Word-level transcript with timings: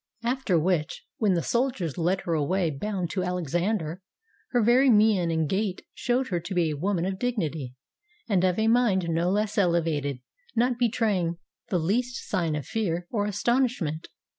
After 0.23 0.57
which, 0.57 1.05
when 1.19 1.35
the 1.35 1.43
soldiers 1.43 1.95
led 1.95 2.21
her 2.21 2.33
away 2.33 2.71
bound 2.71 3.11
to 3.11 3.19
Alexan 3.21 3.77
der, 3.77 4.01
her 4.49 4.63
very 4.63 4.89
mien 4.89 5.29
and 5.29 5.47
gait 5.47 5.85
showed 5.93 6.29
her 6.29 6.39
to 6.39 6.55
be 6.55 6.71
a 6.71 6.75
woman 6.75 7.05
of 7.05 7.19
dignity, 7.19 7.75
and 8.27 8.43
of 8.43 8.57
a 8.57 8.67
mind 8.67 9.07
no 9.09 9.29
less 9.29 9.59
elevated, 9.59 10.19
not 10.55 10.79
betraying 10.79 11.37
the 11.69 11.77
least 11.77 12.27
sign 12.27 12.55
of 12.55 12.65
fear 12.65 13.05
or 13.11 13.27
astonishment. 13.27 14.07